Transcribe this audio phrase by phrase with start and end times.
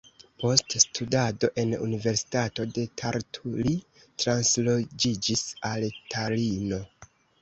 [0.43, 3.75] Post studado en Universitato de Tartu li
[4.25, 6.81] transloĝiĝis al Talino.